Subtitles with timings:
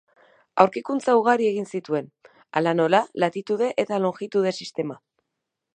[0.63, 2.09] Aurkikuntza ugari egin zituen,
[2.61, 4.99] hala nola, latitude eta longitude sistema.